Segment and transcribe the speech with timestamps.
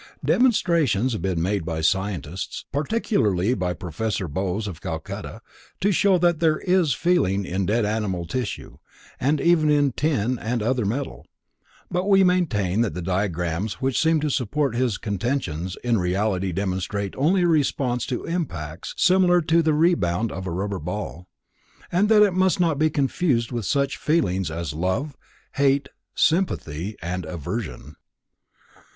[0.25, 5.43] Demonstrations have been made by scientists, particularly by Professor Bose of Calcutta,
[5.79, 8.79] to show that there is feeling in dead animal tissue
[9.19, 11.27] and even in tin and other metal,
[11.91, 17.13] but we maintain that the diagrams which seem to support his contentions in reality demonstrate
[17.15, 21.27] only a response to impacts similar to the rebound of a rubber ball,
[21.91, 25.15] and that must not be confused with such feelings as love,
[25.57, 27.95] hate, sympathy and aversion.